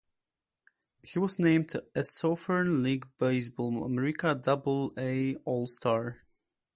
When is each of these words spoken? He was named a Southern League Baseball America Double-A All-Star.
He 1.03 1.19
was 1.19 1.37
named 1.37 1.73
a 1.93 2.03
Southern 2.03 2.81
League 2.81 3.05
Baseball 3.19 3.83
America 3.83 4.33
Double-A 4.33 5.35
All-Star. 5.45 6.23